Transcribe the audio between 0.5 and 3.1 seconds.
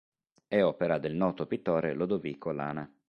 opera del noto pittore Lodovico Lana.